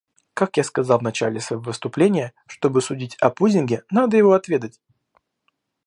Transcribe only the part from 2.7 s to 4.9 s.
судить о пудинге, надо его отведать.